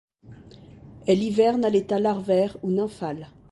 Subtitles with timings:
[1.05, 3.29] Elle hiverne à l'état larvaire ou nymphal.